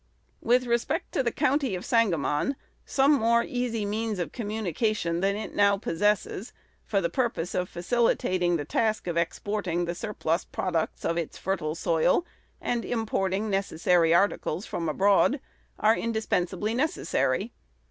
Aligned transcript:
With 0.41 0.65
respect 0.65 1.11
to 1.11 1.21
the 1.21 1.31
County 1.31 1.75
of 1.75 1.85
Sangamon, 1.85 2.55
some 2.87 3.11
more 3.13 3.43
easy 3.43 3.85
means 3.85 4.17
of 4.17 4.31
communication 4.31 5.19
than 5.19 5.35
it 5.35 5.53
now 5.53 5.77
possesses, 5.77 6.53
for 6.83 7.01
the 7.01 7.07
purpose 7.11 7.53
of 7.53 7.69
facilitating 7.69 8.57
the 8.57 8.65
task 8.65 9.05
of 9.05 9.15
exporting 9.15 9.85
the 9.85 9.93
surplus 9.93 10.43
products 10.43 11.05
of 11.05 11.17
its 11.19 11.37
fertile 11.37 11.75
soil, 11.75 12.25
and 12.59 12.83
importing 12.83 13.47
necessary 13.51 14.11
articles 14.11 14.65
from 14.65 14.89
abroad, 14.89 15.39
are 15.77 15.95
indispensably 15.95 16.73
necessary. 16.73 17.53